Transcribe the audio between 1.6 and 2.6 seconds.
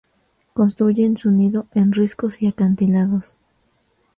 en riscos y